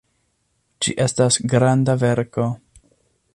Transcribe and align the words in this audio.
Ĝi 0.85 0.95
estas 1.05 1.37
granda 1.53 1.97
verko. 2.05 2.47